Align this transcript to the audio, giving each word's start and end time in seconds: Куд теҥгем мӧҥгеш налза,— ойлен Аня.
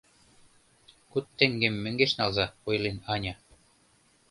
Куд 1.11 1.25
теҥгем 1.37 1.75
мӧҥгеш 1.83 2.11
налза,— 2.19 2.45
ойлен 2.69 2.97
Аня. 3.13 3.33